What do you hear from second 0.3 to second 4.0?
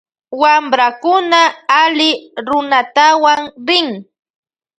Wamprakuna alli runatawan rin.